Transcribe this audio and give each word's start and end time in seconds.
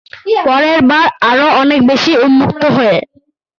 পরের 0.45 0.79
বার 0.89 1.07
আরও 1.29 1.47
অনেক 1.61 1.79
বেশি 1.89 2.11
উন্মুক্ত 2.25 2.63
হয়ে। 2.75 2.97